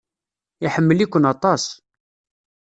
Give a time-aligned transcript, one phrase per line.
[0.65, 1.63] Iḥemmel-iken aṭas.